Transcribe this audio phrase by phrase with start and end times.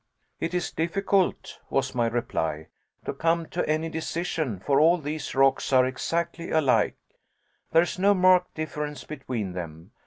[0.39, 2.69] "It is difficult," was my reply,
[3.05, 6.97] "to come to any decision, for all these rocks are exactly alike.
[7.71, 9.91] There is no marked difference between them.